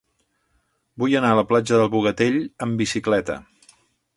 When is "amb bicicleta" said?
2.67-3.37